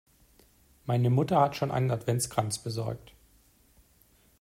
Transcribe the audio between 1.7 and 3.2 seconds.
Adventskranz besorgt.